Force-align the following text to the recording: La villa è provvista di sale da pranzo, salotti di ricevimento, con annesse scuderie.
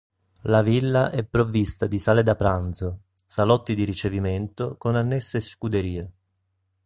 La 0.45 0.63
villa 0.63 1.11
è 1.11 1.23
provvista 1.23 1.85
di 1.85 1.99
sale 1.99 2.23
da 2.23 2.35
pranzo, 2.35 3.01
salotti 3.23 3.75
di 3.75 3.83
ricevimento, 3.83 4.75
con 4.75 4.95
annesse 4.95 5.39
scuderie. 5.39 6.11